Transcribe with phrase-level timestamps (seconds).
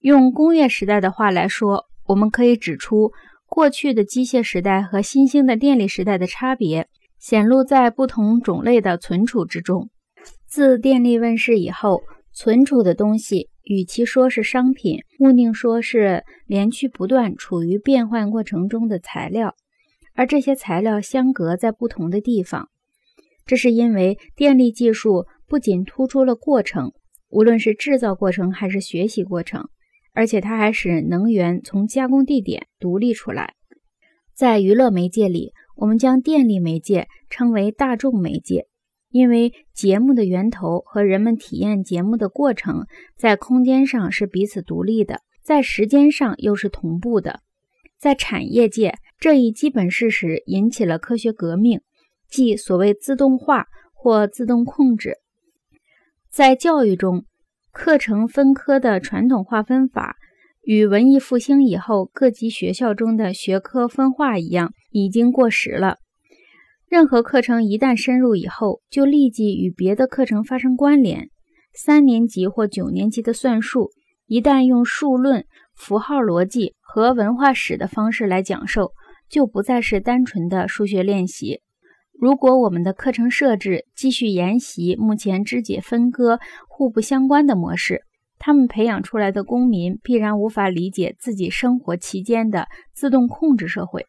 [0.00, 3.12] 用工业时代的话来说，我们可以指出
[3.46, 6.88] 过去的机械时代和新兴的电力时代的差别，
[7.18, 9.88] 显露在不同种类的存储之中。
[10.46, 19.54] 自电力问世以后，存储的东西，与其说是商品，勿宁说是连续不断、处于变换过程中的材料，
[20.14, 22.68] 而这些材料相隔在不同的地方。
[23.44, 26.92] 这是因为电力技术不仅突出了过程，
[27.28, 29.68] 无论是制造过程还是学习过程，
[30.16, 33.54] 而且它还使能源从加工地点独立出来。
[34.34, 38.66] 在娱乐媒介里，我们将电力媒介称为大众媒介，
[39.10, 47.40] 因为节目的源头和人们体验节目的过程在空间上是彼此独立的，在时间上又是同步的。
[47.98, 51.82] 在产业界，这一基本事实引起了科学革命。
[52.28, 55.18] 即所谓自动化或自动控制，
[56.28, 57.24] 在教育中，
[57.76, 60.16] 课程分科的传统划分法
[60.62, 65.98] 与文艺复兴以后各级学校中的学科分化一样，已经过时了。
[66.88, 71.28] 任何课程一旦深入以后，就立即与别的课程发生关联。
[71.74, 73.90] 三年级或九年级的算术，
[74.26, 78.92] 一旦用数论、符号逻辑和文化史的方式来讲授，
[79.28, 81.60] 就不再是单纯的数学练习。
[82.18, 88.00] 如果我们的课程设置继续沿袭目前肢解分割、互不相关的模式，
[88.38, 94.06] 他们培养出来的公民必然无法理解自己生活期间的自动控制社会。